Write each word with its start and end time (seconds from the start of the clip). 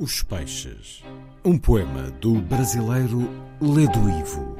Os 0.00 0.22
Peixes. 0.22 1.04
Um 1.44 1.58
poema 1.58 2.10
do 2.22 2.40
brasileiro 2.40 3.28
Ledo 3.60 4.08
Ivo. 4.08 4.56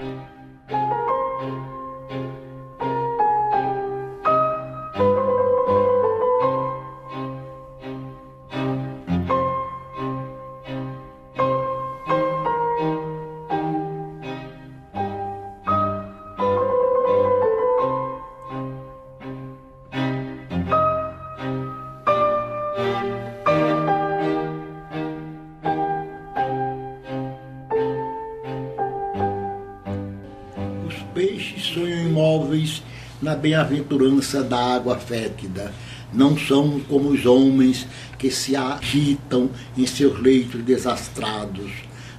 Os 30.91 30.97
peixes 31.15 31.67
sonham 31.67 32.09
imóveis 32.09 32.83
na 33.23 33.37
bem-aventurança 33.37 34.43
da 34.43 34.75
água 34.75 34.99
fétida. 34.99 35.73
Não 36.13 36.37
são 36.37 36.81
como 36.81 37.11
os 37.11 37.25
homens 37.25 37.87
que 38.19 38.29
se 38.29 38.57
agitam 38.57 39.49
em 39.79 39.87
seus 39.87 40.21
leitos 40.21 40.61
desastrados. 40.65 41.71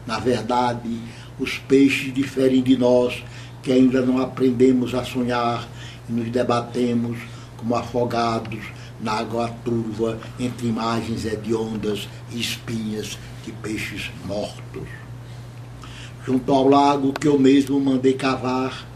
Na 0.07 0.19
verdade, 0.19 1.01
os 1.37 1.57
peixes 1.57 2.13
diferem 2.13 2.61
de 2.61 2.77
nós, 2.77 3.21
que 3.61 3.73
ainda 3.73 4.01
não 4.05 4.19
aprendemos 4.19 4.95
a 4.95 5.03
sonhar 5.03 5.67
e 6.07 6.13
nos 6.13 6.29
debatemos 6.29 7.17
como 7.57 7.75
afogados 7.75 8.63
na 9.01 9.11
água 9.19 9.49
turva 9.65 10.17
entre 10.39 10.67
imagens 10.67 11.25
hediondas 11.25 12.07
e 12.31 12.39
espinhas 12.39 13.19
de 13.43 13.51
peixes 13.51 14.09
mortos 14.25 14.87
junto 16.25 16.51
ao 16.51 16.67
lago 16.67 17.13
que 17.13 17.27
eu 17.27 17.37
mesmo 17.37 17.79
mandei 17.79 18.13
cavar, 18.13 18.87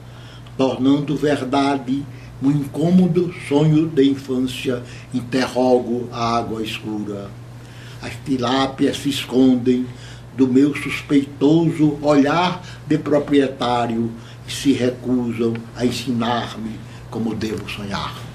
tornando 0.58 1.16
verdade 1.16 2.06
um 2.42 2.52
incômodo 2.52 3.34
sonho 3.48 3.88
de 3.88 4.10
infância, 4.10 4.84
interrogo 5.14 6.08
a 6.12 6.38
água 6.38 6.62
escura. 6.62 7.30
As 8.02 8.14
tilápias 8.26 8.98
se 8.98 9.10
escondem 9.10 9.86
do 10.36 10.48
meu 10.48 10.76
suspeitoso 10.76 11.98
olhar 12.02 12.62
de 12.86 12.98
proprietário 12.98 14.12
e 14.48 14.52
se 14.52 14.74
recusam 14.74 15.54
a 15.76 15.86
ensinar-me 15.86 16.80
como 17.10 17.34
devo 17.34 17.70
sonhar. 17.70 18.35